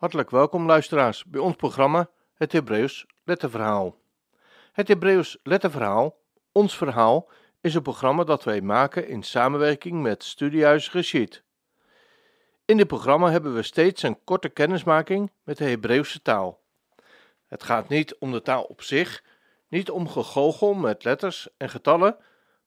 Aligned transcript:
Hartelijk 0.00 0.30
welkom 0.30 0.66
luisteraars 0.66 1.24
bij 1.24 1.40
ons 1.40 1.56
programma 1.56 2.10
Het 2.34 2.52
Hebreeuws 2.52 3.06
Letterverhaal. 3.24 3.96
Het 4.72 4.88
Hebreeuws 4.88 5.38
Letterverhaal, 5.42 6.18
ons 6.52 6.76
verhaal, 6.76 7.30
is 7.60 7.74
een 7.74 7.82
programma 7.82 8.24
dat 8.24 8.44
wij 8.44 8.60
maken 8.60 9.08
in 9.08 9.22
samenwerking 9.22 10.02
met 10.02 10.24
Studiehuis 10.24 10.88
Geschied. 10.88 11.42
In 12.64 12.76
dit 12.76 12.86
programma 12.86 13.30
hebben 13.30 13.54
we 13.54 13.62
steeds 13.62 14.02
een 14.02 14.24
korte 14.24 14.48
kennismaking 14.48 15.32
met 15.42 15.56
de 15.56 15.64
Hebreeuwse 15.64 16.22
taal. 16.22 16.62
Het 17.46 17.62
gaat 17.62 17.88
niet 17.88 18.16
om 18.18 18.32
de 18.32 18.42
taal 18.42 18.62
op 18.62 18.82
zich, 18.82 19.24
niet 19.68 19.90
om 19.90 20.08
gegoochel 20.08 20.74
met 20.74 21.04
letters 21.04 21.48
en 21.56 21.68
getallen, 21.68 22.16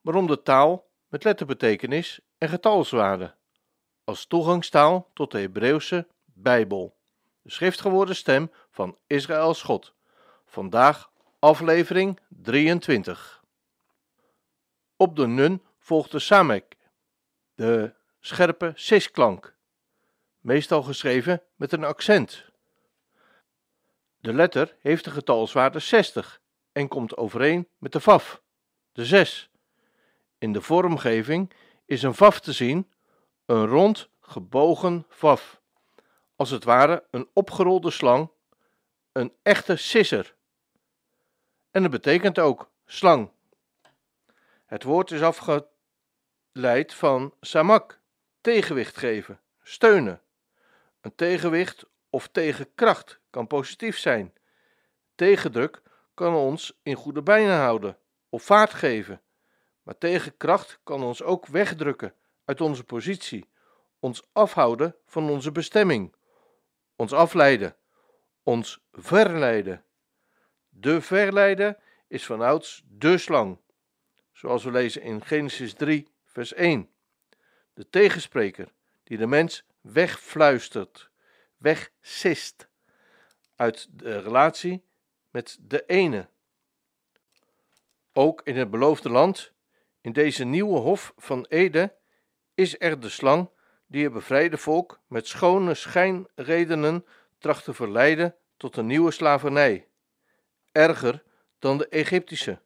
maar 0.02 0.16
om 0.16 0.28
de 0.28 0.42
taal 0.42 0.90
met 1.08 1.24
letterbetekenis 1.24 2.20
en 2.38 2.50
getalswaarde, 2.50 3.36
als 4.04 4.26
toegangstaal 4.26 5.10
tot 5.14 5.32
de 5.32 5.40
Hebreeuwse 5.40 6.08
Bijbel, 6.26 7.02
de 7.44 7.52
schriftgeworden 7.52 8.16
stem 8.16 8.52
van 8.70 8.98
Israëls 9.08 9.62
God. 9.62 9.94
Vandaag 10.46 11.12
aflevering 11.40 12.20
23. 12.30 13.44
Op 14.96 15.16
de 15.16 15.28
nun 15.28 15.62
volgt 15.78 16.12
de 16.12 16.20
samek, 16.20 16.78
de 17.56 17.94
scherpe 18.20 18.72
cis-klank, 18.76 19.56
meestal 20.40 20.84
geschreven 20.84 21.42
met 21.56 21.72
een 21.72 21.84
accent. 21.84 22.46
De 24.20 24.34
letter 24.34 24.76
heeft 24.80 25.04
de 25.04 25.12
getalswaarde 25.12 25.80
60 25.80 26.42
en 26.72 26.88
komt 26.88 27.18
overeen 27.18 27.68
met 27.78 27.92
de 27.92 28.00
vaf, 28.00 28.42
de 28.92 29.06
6. 29.06 29.50
In 30.38 30.54
de 30.54 30.62
vormgeving 30.62 31.54
is 31.86 32.04
een 32.04 32.16
vaf 32.16 32.40
te 32.40 32.52
zien, 32.52 32.92
een 33.46 33.66
rond 33.66 34.10
gebogen 34.22 35.06
vaf, 35.10 35.62
als 36.36 36.50
het 36.50 36.64
ware 36.64 37.04
een 37.12 37.30
opgerolde 37.34 37.92
slang, 37.92 38.30
een 39.12 39.34
echte 39.42 39.76
sisser. 39.76 40.36
En 41.72 41.82
het 41.84 41.92
betekent 41.92 42.40
ook 42.40 42.70
slang. 42.86 43.30
Het 44.66 44.84
woord 44.84 45.12
is 45.12 45.22
afgeleid 45.22 46.94
van 46.94 47.34
samak, 47.42 48.00
tegenwicht 48.42 48.98
geven, 48.98 49.40
steunen. 49.62 50.22
Een 51.02 51.16
tegenwicht 51.16 51.86
of 52.10 52.28
tegenkracht 52.28 53.20
kan 53.30 53.48
positief 53.48 53.98
zijn. 53.98 54.34
Tegendruk 55.16 55.82
kan 56.14 56.36
ons 56.36 56.80
in 56.84 56.96
goede 56.96 57.22
bijna 57.22 57.60
houden 57.60 57.98
of 58.30 58.44
vaart 58.44 58.74
geven. 58.74 59.22
Maar 59.84 59.98
tegenkracht 59.98 60.80
kan 60.84 61.04
ons 61.04 61.24
ook 61.24 61.48
wegdrukken 61.48 62.14
uit 62.46 62.62
onze 62.62 62.84
positie, 62.84 63.50
ons 64.00 64.24
afhouden 64.32 64.96
van 65.06 65.30
onze 65.30 65.52
bestemming, 65.52 66.16
ons 67.04 67.14
afleiden, 67.14 67.76
ons 68.44 68.80
verleiden. 68.92 69.84
De 70.70 71.02
verleider 71.02 71.78
is 72.08 72.26
vanouds 72.26 72.84
de 72.86 73.18
slang, 73.18 73.60
zoals 74.32 74.64
we 74.64 74.72
lezen 74.72 75.02
in 75.02 75.26
Genesis 75.26 75.74
3, 75.74 76.08
vers 76.26 76.54
1. 76.54 76.90
De 77.74 77.90
tegenspreker 77.90 78.74
die 79.04 79.18
de 79.18 79.28
mens 79.28 79.66
wegfluistert, 79.82 81.10
wegsist 81.58 82.68
uit 83.56 83.88
de 83.92 84.20
relatie 84.20 84.86
met 85.30 85.58
de 85.62 85.86
ene. 85.86 86.30
Ook 88.14 88.42
in 88.44 88.58
het 88.58 88.70
beloofde 88.70 89.10
land, 89.10 89.52
in 90.02 90.14
deze 90.14 90.44
nieuwe 90.44 90.80
hof 90.80 91.14
van 91.18 91.46
Ede, 91.50 91.96
is 92.54 92.76
er 92.80 93.00
de 93.00 93.10
slang 93.10 93.50
die 93.94 94.04
het 94.04 94.14
bevrijde 94.14 94.58
volk 94.58 95.00
met 95.08 95.28
schone 95.28 95.74
schijnredenen 95.74 97.06
tracht 97.38 97.64
te 97.64 97.74
verleiden 97.74 98.36
tot 98.58 98.78
een 98.78 98.86
nieuwe 98.86 99.12
slavernij, 99.12 99.88
erger 100.72 101.24
dan 101.60 101.78
de 101.78 101.88
Egyptische. 101.88 102.60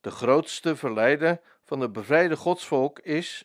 De 0.00 0.10
grootste 0.10 0.76
verleider 0.76 1.40
van 1.64 1.80
het 1.80 1.92
bevrijde 1.92 2.36
godsvolk 2.36 2.98
is 2.98 3.44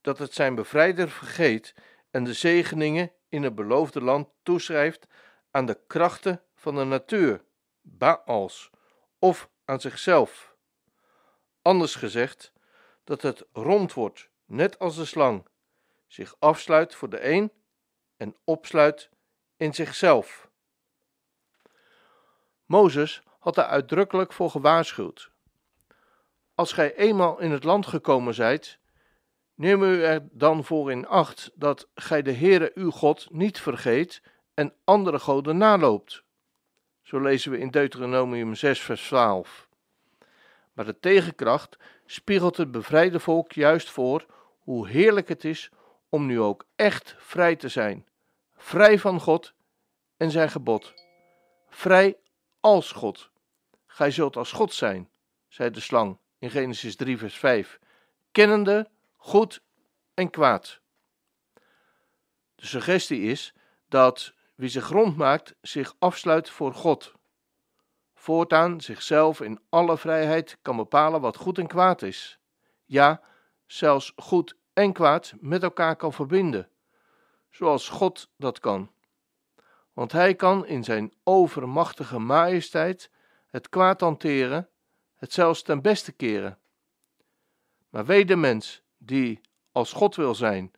dat 0.00 0.18
het 0.18 0.34
zijn 0.34 0.54
bevrijder 0.54 1.10
vergeet 1.10 1.74
en 2.10 2.24
de 2.24 2.34
zegeningen 2.34 3.12
in 3.28 3.42
het 3.42 3.54
beloofde 3.54 4.00
land 4.00 4.28
toeschrijft 4.42 5.06
aan 5.50 5.66
de 5.66 5.78
krachten 5.86 6.42
van 6.54 6.74
de 6.74 6.84
natuur, 6.84 7.44
Baals, 7.80 8.70
of 9.18 9.48
aan 9.64 9.80
zichzelf. 9.80 10.54
Anders 11.62 11.94
gezegd, 11.94 12.52
dat 13.04 13.22
het 13.22 13.46
rond 13.52 13.92
wordt, 13.92 14.28
net 14.44 14.78
als 14.78 14.96
de 14.96 15.04
slang, 15.04 15.48
zich 16.12 16.34
afsluit 16.38 16.94
voor 16.94 17.10
de 17.10 17.28
een 17.28 17.52
en 18.16 18.36
opsluit 18.44 19.10
in 19.56 19.74
zichzelf. 19.74 20.50
Mozes 22.66 23.22
had 23.38 23.54
daar 23.54 23.66
uitdrukkelijk 23.66 24.32
voor 24.32 24.50
gewaarschuwd. 24.50 25.30
Als 26.54 26.72
gij 26.72 26.94
eenmaal 26.94 27.38
in 27.40 27.50
het 27.50 27.64
land 27.64 27.86
gekomen 27.86 28.34
zijt, 28.34 28.78
neem 29.54 29.82
u 29.82 30.02
er 30.02 30.28
dan 30.30 30.64
voor 30.64 30.90
in 30.90 31.06
acht 31.06 31.50
dat 31.54 31.88
gij 31.94 32.22
de 32.22 32.32
Heere 32.32 32.70
uw 32.74 32.90
God 32.90 33.30
niet 33.30 33.60
vergeet 33.60 34.22
en 34.54 34.74
andere 34.84 35.18
goden 35.18 35.56
naloopt. 35.56 36.22
Zo 37.02 37.20
lezen 37.20 37.50
we 37.50 37.58
in 37.58 37.70
Deuteronomium 37.70 38.54
6, 38.54 38.80
vers 38.80 39.06
12. 39.06 39.68
Maar 40.72 40.84
de 40.84 40.98
tegenkracht 40.98 41.76
spiegelt 42.06 42.56
het 42.56 42.70
bevrijde 42.70 43.20
volk 43.20 43.52
juist 43.52 43.90
voor 43.90 44.26
hoe 44.58 44.88
heerlijk 44.88 45.28
het 45.28 45.44
is 45.44 45.70
om 46.10 46.26
nu 46.26 46.40
ook 46.40 46.66
echt 46.76 47.14
vrij 47.18 47.56
te 47.56 47.68
zijn. 47.68 48.08
Vrij 48.56 48.98
van 48.98 49.20
God 49.20 49.54
en 50.16 50.30
zijn 50.30 50.50
gebod. 50.50 50.94
Vrij 51.68 52.16
als 52.60 52.92
God. 52.92 53.30
Gij 53.86 54.10
zult 54.10 54.36
als 54.36 54.52
God 54.52 54.72
zijn, 54.72 55.10
zei 55.48 55.70
de 55.70 55.80
slang 55.80 56.18
in 56.38 56.50
Genesis 56.50 56.96
3, 56.96 57.18
vers 57.18 57.38
5. 57.38 57.78
Kennende 58.32 58.90
goed 59.16 59.62
en 60.14 60.30
kwaad. 60.30 60.80
De 62.54 62.66
suggestie 62.66 63.22
is 63.22 63.54
dat 63.88 64.34
wie 64.54 64.68
zich 64.68 64.88
rondmaakt 64.88 65.54
zich 65.60 65.94
afsluit 65.98 66.50
voor 66.50 66.74
God. 66.74 67.12
Voortaan 68.14 68.80
zichzelf 68.80 69.40
in 69.40 69.60
alle 69.68 69.98
vrijheid 69.98 70.58
kan 70.62 70.76
bepalen 70.76 71.20
wat 71.20 71.36
goed 71.36 71.58
en 71.58 71.66
kwaad 71.66 72.02
is. 72.02 72.38
Ja, 72.84 73.22
zelfs 73.66 74.12
goed 74.16 74.56
en 74.80 74.92
kwaad 74.92 75.34
met 75.40 75.62
elkaar 75.62 75.96
kan 75.96 76.12
verbinden, 76.12 76.68
zoals 77.50 77.88
God 77.88 78.30
dat 78.36 78.58
kan. 78.58 78.90
Want 79.92 80.12
hij 80.12 80.34
kan 80.34 80.66
in 80.66 80.84
zijn 80.84 81.12
overmachtige 81.24 82.18
majesteit 82.18 83.10
het 83.46 83.68
kwaad 83.68 84.00
hanteren, 84.00 84.68
het 85.16 85.32
zelfs 85.32 85.62
ten 85.62 85.82
beste 85.82 86.12
keren. 86.12 86.58
Maar 87.88 88.04
wee 88.04 88.24
de 88.24 88.36
mens 88.36 88.82
die 88.98 89.40
als 89.72 89.92
God 89.92 90.16
wil 90.16 90.34
zijn 90.34 90.72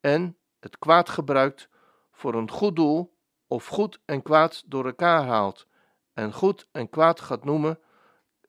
en 0.00 0.36
het 0.60 0.78
kwaad 0.78 1.08
gebruikt 1.08 1.68
voor 2.12 2.34
een 2.34 2.50
goed 2.50 2.76
doel 2.76 3.16
of 3.46 3.66
goed 3.66 4.00
en 4.04 4.22
kwaad 4.22 4.62
door 4.66 4.86
elkaar 4.86 5.24
haalt 5.24 5.66
en 6.12 6.32
goed 6.32 6.68
en 6.72 6.90
kwaad 6.90 7.20
gaat 7.20 7.44
noemen 7.44 7.78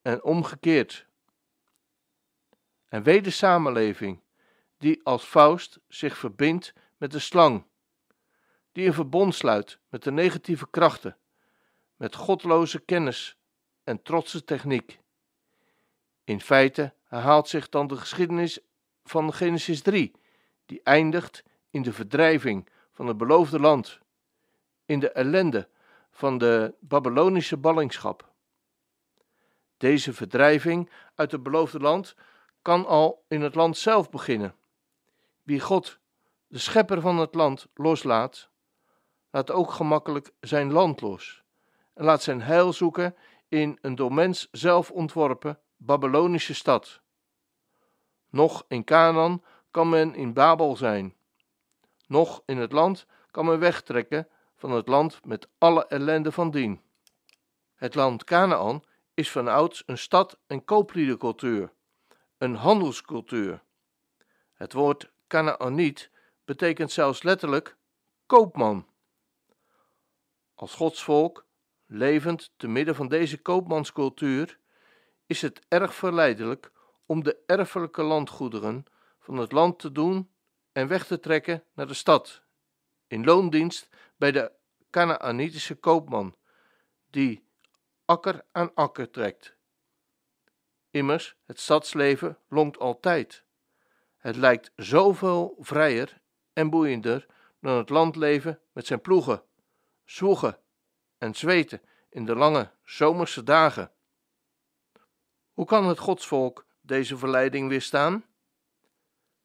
en 0.01 0.23
omgekeerd. 0.23 1.07
En 2.85 3.03
wee 3.03 3.21
de 3.21 3.29
samenleving 3.29 4.22
die 4.83 4.99
als 5.03 5.23
Faust 5.23 5.79
zich 5.87 6.17
verbindt 6.17 6.73
met 6.97 7.11
de 7.11 7.19
slang, 7.19 7.65
die 8.71 8.87
een 8.87 8.93
verbond 8.93 9.35
sluit 9.35 9.79
met 9.89 10.03
de 10.03 10.11
negatieve 10.11 10.69
krachten, 10.69 11.17
met 11.95 12.15
godloze 12.15 12.79
kennis 12.79 13.37
en 13.83 14.01
trotse 14.01 14.43
techniek. 14.43 14.99
In 16.23 16.41
feite 16.41 16.93
herhaalt 17.03 17.47
zich 17.47 17.69
dan 17.69 17.87
de 17.87 17.97
geschiedenis 17.97 18.59
van 19.03 19.33
Genesis 19.33 19.81
3, 19.81 20.11
die 20.65 20.81
eindigt 20.83 21.43
in 21.69 21.81
de 21.81 21.93
verdrijving 21.93 22.69
van 22.91 23.07
het 23.07 23.17
beloofde 23.17 23.59
land, 23.59 23.99
in 24.85 24.99
de 24.99 25.11
ellende 25.11 25.67
van 26.11 26.37
de 26.37 26.73
Babylonische 26.79 27.57
ballingschap. 27.57 28.31
Deze 29.77 30.13
verdrijving 30.13 30.89
uit 31.15 31.31
het 31.31 31.43
beloofde 31.43 31.79
land 31.79 32.15
kan 32.61 32.85
al 32.85 33.23
in 33.27 33.41
het 33.41 33.55
land 33.55 33.77
zelf 33.77 34.09
beginnen. 34.09 34.55
Wie 35.43 35.59
God, 35.59 35.99
de 36.47 36.57
schepper 36.57 37.01
van 37.01 37.17
het 37.17 37.35
land, 37.35 37.67
loslaat, 37.73 38.49
laat 39.29 39.51
ook 39.51 39.71
gemakkelijk 39.71 40.31
zijn 40.39 40.71
land 40.71 41.01
los 41.01 41.43
en 41.93 42.05
laat 42.05 42.23
zijn 42.23 42.41
heil 42.41 42.73
zoeken 42.73 43.15
in 43.47 43.77
een 43.81 43.95
door 43.95 44.13
mens 44.13 44.47
zelf 44.51 44.91
ontworpen 44.91 45.59
Babylonische 45.77 46.53
stad. 46.53 47.01
Nog 48.29 48.65
in 48.67 48.83
Canaan 48.83 49.43
kan 49.71 49.89
men 49.89 50.15
in 50.15 50.33
Babel 50.33 50.75
zijn. 50.75 51.15
Nog 52.07 52.41
in 52.45 52.57
het 52.57 52.71
land 52.71 53.05
kan 53.31 53.45
men 53.45 53.59
wegtrekken 53.59 54.27
van 54.55 54.71
het 54.71 54.87
land 54.87 55.25
met 55.25 55.47
alle 55.57 55.87
ellende 55.87 56.31
van 56.31 56.51
dien. 56.51 56.81
Het 57.75 57.95
land 57.95 58.23
Canaan 58.23 58.83
is 59.13 59.31
van 59.31 59.47
ouds 59.47 59.83
een 59.85 59.97
stad- 59.97 60.37
en 60.47 60.65
koopliedencultuur, 60.65 61.73
een 62.37 62.55
handelscultuur. 62.55 63.63
Het 64.53 64.73
woord 64.73 65.11
Canaaniet 65.33 66.09
betekent 66.45 66.91
zelfs 66.91 67.23
letterlijk 67.23 67.77
koopman. 68.25 68.87
Als 70.53 70.73
Godsvolk, 70.73 71.45
levend 71.85 72.53
te 72.57 72.67
midden 72.67 72.95
van 72.95 73.07
deze 73.07 73.41
koopmanscultuur, 73.41 74.59
is 75.25 75.41
het 75.41 75.61
erg 75.67 75.95
verleidelijk 75.95 76.71
om 77.05 77.23
de 77.23 77.37
erfelijke 77.45 78.03
landgoederen 78.03 78.85
van 79.19 79.37
het 79.37 79.51
land 79.51 79.79
te 79.79 79.91
doen 79.91 80.31
en 80.71 80.87
weg 80.87 81.05
te 81.05 81.19
trekken 81.19 81.63
naar 81.73 81.87
de 81.87 81.93
stad, 81.93 82.43
in 83.07 83.23
loondienst 83.23 83.89
bij 84.17 84.31
de 84.31 84.51
Canaanitische 84.89 85.75
koopman, 85.75 86.35
die 87.09 87.47
akker 88.05 88.45
aan 88.51 88.73
akker 88.73 89.09
trekt. 89.09 89.55
Immers, 90.89 91.35
het 91.45 91.59
stadsleven 91.59 92.37
longt 92.47 92.77
altijd. 92.77 93.42
Het 94.23 94.35
lijkt 94.35 94.71
zoveel 94.75 95.55
vrijer 95.59 96.21
en 96.53 96.69
boeiender 96.69 97.25
dan 97.59 97.77
het 97.77 97.89
landleven 97.89 98.59
met 98.71 98.85
zijn 98.85 99.01
ploegen, 99.01 99.43
zwoegen 100.05 100.59
en 101.17 101.35
zweten 101.35 101.81
in 102.09 102.25
de 102.25 102.35
lange 102.35 102.71
zomerse 102.83 103.43
dagen. 103.43 103.91
Hoe 105.53 105.65
kan 105.65 105.87
het 105.87 105.99
godsvolk 105.99 106.65
deze 106.81 107.17
verleiding 107.17 107.69
weerstaan? 107.69 108.25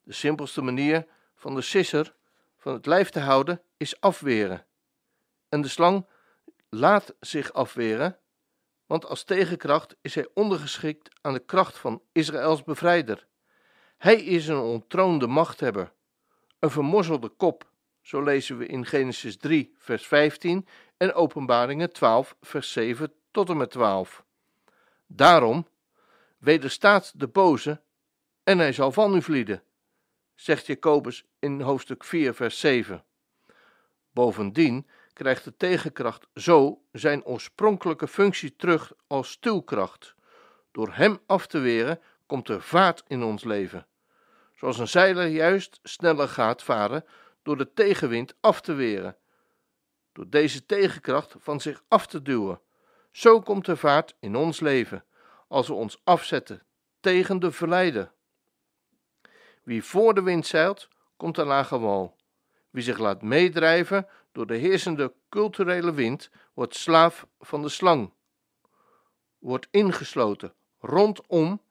De 0.03 0.13
simpelste 0.13 0.63
manier 0.63 1.07
van 1.35 1.55
de 1.55 1.63
sisser 1.63 2.15
van 2.57 2.73
het 2.73 2.87
lijf 2.87 3.11
te 3.11 3.21
houden 3.21 3.63
is 3.77 4.01
afweren. 4.01 4.67
En 5.49 5.61
de 5.61 5.69
slang 5.69 6.07
laat 6.69 7.15
zich 7.21 7.53
afweren, 7.53 8.19
want 8.87 9.07
als 9.07 9.25
tegenkracht 9.25 9.97
is 10.01 10.15
hij 10.15 10.29
ondergeschikt 10.35 11.19
aan 11.21 11.33
de 11.33 11.45
kracht 11.45 11.79
van 11.79 12.03
Israëls 12.13 12.63
bevrijder. 12.63 13.27
Hij 13.99 14.23
is 14.23 14.49
een 14.49 14.59
ontroonde 14.59 15.27
machthebber, 15.27 15.93
een 16.59 16.71
vermorzelde 16.71 17.29
kop, 17.29 17.71
zo 18.01 18.23
lezen 18.23 18.59
we 18.59 18.67
in 18.67 18.87
Genesis 18.87 19.37
3, 19.37 19.75
vers 19.79 20.07
15 20.07 20.67
en 20.97 21.13
Openbaringen 21.13 21.93
12, 21.93 22.37
vers 22.41 22.73
7 22.73 23.13
tot 23.31 23.49
en 23.49 23.57
met 23.57 23.71
12. 23.71 24.25
Daarom 25.07 25.67
wederstaat 26.39 27.13
de 27.17 27.29
boze 27.29 27.81
en 28.45 28.59
hij 28.59 28.73
zal 28.73 28.93
van 28.93 29.15
u 29.15 29.23
vlieden, 29.23 29.63
zegt 30.35 30.67
Jacobus 30.67 31.25
in 31.39 31.61
hoofdstuk 31.61 32.05
4, 32.05 32.35
vers 32.35 32.61
7. 32.61 33.05
Bovendien 34.13 34.87
krijgt 35.13 35.45
de 35.45 35.57
tegenkracht 35.57 36.27
zo 36.35 36.83
zijn 36.93 37.25
oorspronkelijke 37.25 38.09
functie 38.09 38.57
terug 38.57 38.93
als 39.07 39.31
stuwkracht. 39.31 40.15
Door 40.73 40.93
hem 40.93 41.19
af 41.27 41.47
te 41.47 41.59
weren 41.59 42.01
komt 42.27 42.49
er 42.49 42.63
vaart 42.63 43.03
in 43.07 43.23
ons 43.23 43.45
leven. 43.45 43.87
Zoals 44.59 44.79
een 44.79 44.89
zeiler 44.89 45.27
juist 45.27 45.81
sneller 45.83 46.29
gaat 46.29 46.63
varen 46.63 47.05
door 47.43 47.57
de 47.57 47.73
tegenwind 47.73 48.35
af 48.41 48.61
te 48.61 48.73
weren, 48.73 49.17
door 50.13 50.29
deze 50.29 50.67
tegenkracht 50.67 51.35
van 51.39 51.61
zich 51.61 51.83
af 51.89 52.07
te 52.07 52.23
duwen. 52.23 52.61
Zo 53.11 53.41
komt 53.41 53.67
er 53.67 53.77
vaart 53.77 54.15
in 54.21 54.37
ons 54.37 54.61
leven, 54.61 55.05
als 55.49 55.69
we 55.69 55.75
ons 55.75 56.01
afzetten 56.05 56.63
tegen 57.01 57.39
de 57.39 57.53
verleider. 57.53 58.13
Wie 59.63 59.85
voor 59.85 60.15
de 60.15 60.23
wind 60.23 60.47
zeilt, 60.47 60.89
komt 61.17 61.39
aan 61.39 61.47
lage 61.47 61.79
wal. 61.79 62.17
Wie 62.71 62.83
zich 62.83 62.99
laat 62.99 63.23
meedrijven 63.23 64.09
door 64.33 64.47
de 64.47 64.57
heersende 64.57 65.13
culturele 65.29 65.93
wind, 65.93 66.31
wordt 66.55 66.75
slaaf 66.75 67.27
van 67.41 67.63
de 67.63 67.69
slang, 67.69 68.13
wordt 69.39 69.69
ingesloten 69.71 70.55
rondom 70.81 71.63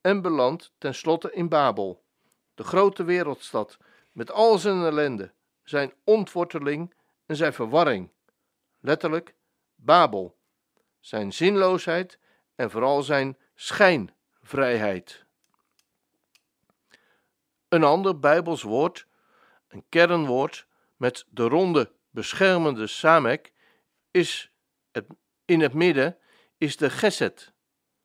en 0.00 0.22
belandt 0.22 0.72
tenslotte 0.78 1.32
in 1.32 1.48
Babel, 1.48 2.03
de 2.54 2.64
grote 2.64 3.04
wereldstad, 3.04 3.78
met 4.12 4.30
al 4.30 4.58
zijn 4.58 4.84
ellende, 4.84 5.32
zijn 5.62 5.92
ontworteling 6.04 6.94
en 7.26 7.36
zijn 7.36 7.52
verwarring. 7.52 8.10
Letterlijk 8.80 9.34
Babel, 9.74 10.36
zijn 11.00 11.32
zinloosheid 11.32 12.18
en 12.54 12.70
vooral 12.70 13.02
zijn 13.02 13.38
schijnvrijheid. 13.54 15.24
Een 17.68 17.84
ander 17.84 18.18
Bijbels 18.18 18.62
woord, 18.62 19.06
een 19.68 19.84
kernwoord 19.88 20.66
met 20.96 21.26
de 21.30 21.48
ronde 21.48 21.92
beschermende 22.10 22.86
samek, 22.86 23.52
is 24.10 24.52
het, 24.92 25.06
in 25.44 25.60
het 25.60 25.74
midden 25.74 26.18
is 26.58 26.76
de 26.76 26.90
geset. 26.90 27.52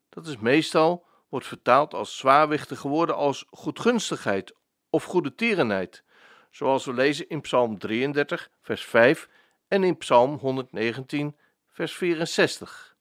Dat 0.08 0.26
is 0.26 0.36
meestal, 0.36 1.06
wordt 1.30 1.46
vertaald 1.46 1.94
als 1.94 2.16
zwaarwichtige 2.16 2.88
woorden 2.88 3.16
als 3.16 3.46
goedgunstigheid 3.50 4.54
of 4.90 5.04
goede 5.04 5.34
tierenheid, 5.34 6.02
zoals 6.50 6.84
we 6.84 6.92
lezen 6.92 7.28
in 7.28 7.40
Psalm 7.40 7.78
33, 7.78 8.50
vers 8.60 8.84
5 8.84 9.28
en 9.68 9.84
in 9.84 9.96
Psalm 9.96 10.36
119, 10.36 11.36
vers 11.68 11.94
64. 11.94 12.96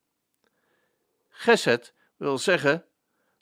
Geset 1.30 1.94
wil 2.18 2.38
zeggen 2.38 2.86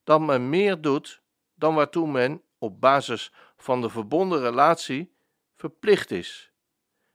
dat 0.03 0.21
men 0.21 0.49
meer 0.49 0.81
doet 0.81 1.21
dan 1.55 1.75
waartoe 1.75 2.07
men 2.07 2.41
op 2.57 2.81
basis 2.81 3.31
van 3.57 3.81
de 3.81 3.89
verbonden 3.89 4.39
relatie 4.39 5.13
verplicht 5.55 6.11
is. 6.11 6.51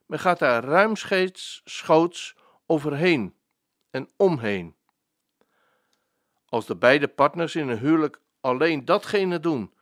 Men 0.06 0.18
gaat 0.18 0.38
daar 0.38 0.64
ruimschoots 0.64 2.34
overheen 2.66 3.34
en 3.90 4.10
omheen. 4.16 4.76
Als 6.52 6.66
de 6.66 6.76
beide 6.76 7.08
partners 7.08 7.54
in 7.54 7.68
een 7.68 7.78
huwelijk 7.78 8.20
alleen 8.40 8.84
datgene 8.84 9.40
doen 9.40 9.74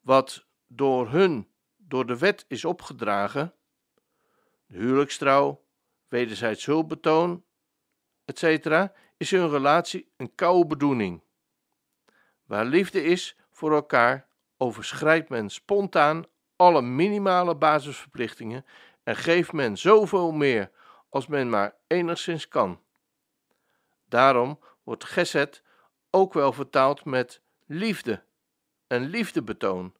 wat 0.00 0.46
door 0.66 1.10
hun 1.10 1.48
door 1.76 2.06
de 2.06 2.18
wet 2.18 2.44
is 2.48 2.64
opgedragen, 2.64 3.54
de 4.66 4.76
huwelijkstrouw, 4.76 5.64
wederzijds 6.08 6.64
hulpbetoon, 6.64 7.44
etc., 8.24 8.88
is 9.16 9.30
hun 9.30 9.48
relatie 9.48 10.12
een 10.16 10.34
koude 10.34 10.66
bedoeling. 10.66 11.22
Waar 12.44 12.64
liefde 12.64 13.02
is 13.02 13.36
voor 13.50 13.72
elkaar, 13.72 14.26
overschrijdt 14.56 15.28
men 15.28 15.50
spontaan 15.50 16.24
alle 16.56 16.82
minimale 16.82 17.56
basisverplichtingen 17.56 18.66
en 19.02 19.16
geeft 19.16 19.52
men 19.52 19.78
zoveel 19.78 20.32
meer 20.32 20.70
als 21.08 21.26
men 21.26 21.50
maar 21.50 21.74
enigszins 21.86 22.48
kan. 22.48 22.80
Daarom 24.08 24.58
wordt 24.82 25.04
geset 25.04 25.62
ook 26.14 26.32
wel 26.32 26.52
vertaald 26.52 27.04
met 27.04 27.40
liefde 27.66 28.24
en 28.86 29.02
liefdebetoon. 29.02 29.94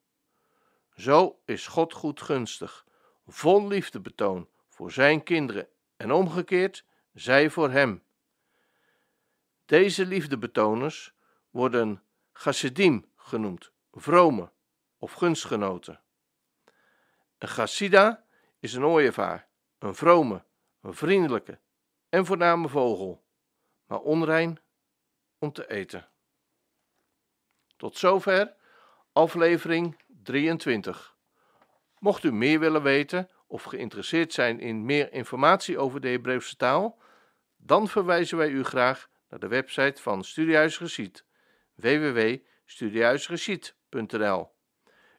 Zo 0.94 1.40
is 1.44 1.66
God 1.66 1.92
goedgunstig, 1.92 2.86
vol 3.26 3.68
liefdebetoon 3.68 4.48
voor 4.68 4.92
zijn 4.92 5.22
kinderen 5.22 5.68
en 5.96 6.12
omgekeerd 6.12 6.84
zij 7.12 7.50
voor 7.50 7.70
hem. 7.70 8.02
Deze 9.64 10.06
liefdebetoners 10.06 11.14
worden 11.50 12.02
chassidim 12.32 13.10
genoemd, 13.16 13.72
vrome 13.92 14.50
of 14.98 15.12
gunstgenoten. 15.12 16.00
Een 17.38 17.48
chassida 17.48 18.24
is 18.58 18.74
een 18.74 18.84
ooievaar, 18.84 19.48
een 19.78 19.94
vrome, 19.94 20.44
een 20.81 20.94
vriendelijke 20.94 21.58
en 22.08 22.26
voorname 22.26 22.69
vogel, 22.69 23.24
maar 23.86 24.00
onrein 24.00 24.60
om 25.43 25.53
te 25.53 25.70
eten. 25.70 26.08
Tot 27.77 27.99
zover 27.99 28.55
aflevering 29.13 30.03
23. 30.22 31.17
Mocht 31.99 32.25
u 32.25 32.32
meer 32.32 32.61
willen 32.61 32.82
weten 32.82 33.31
of 33.46 33.63
geïnteresseerd 33.63 34.32
zijn 34.32 34.61
in 34.61 34.84
meer 34.84 35.13
informatie 35.13 35.79
over 35.79 36.01
de 36.01 36.08
Hebreeuwse 36.08 36.56
taal, 36.56 36.99
dan 37.56 37.89
verwijzen 37.89 38.39
wij 38.39 38.49
u 38.49 38.65
graag 38.65 39.08
naar 39.29 39.39
de 39.39 39.49
website 39.49 40.03
van 40.03 40.25
Studiehuis 40.25 40.77
Geschied. 40.77 41.25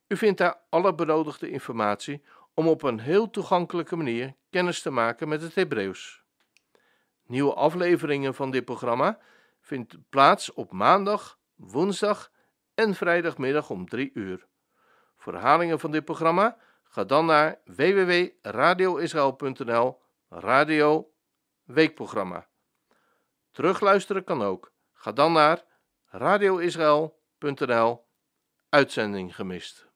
U 0.08 0.18
vindt 0.18 0.38
daar 0.38 0.62
alle 0.70 0.96
benodigde 0.96 1.50
informatie 1.50 2.24
om 2.54 2.68
op 2.68 2.84
een 2.84 3.00
heel 3.00 3.30
toegankelijke 3.30 3.96
manier 3.96 4.36
kennis 4.50 4.82
te 4.82 4.90
maken 4.90 5.28
met 5.28 5.42
het 5.42 5.56
Hebreeuws. 5.56 6.24
Nieuwe 7.26 7.54
afleveringen 7.54 8.34
van 8.34 8.52
dit 8.52 8.66
programma 8.66 9.20
vinden 9.64 10.06
plaats 10.10 10.54
op 10.54 10.72
maandag, 10.72 11.40
woensdag 11.56 12.32
en 12.74 12.96
vrijdagmiddag 12.96 13.70
om 13.70 13.88
3 13.88 14.12
uur. 14.14 14.48
Voor 15.18 15.80
van 15.80 15.92
dit 15.92 16.06
programma 16.06 16.58
ga 16.84 17.04
dan 17.04 17.26
naar 17.26 17.62
www.radioisrael.nl 17.66 20.02
Radio 20.30 21.14
Weekprogramma. 21.64 22.48
Terugluisteren 23.52 24.24
kan 24.24 24.42
ook. 24.42 24.74
Ga 24.94 25.12
dan 25.12 25.34
naar 25.34 25.64
radioisrael.nl 26.06 28.06
Uitzending 28.70 29.36
gemist. 29.36 29.93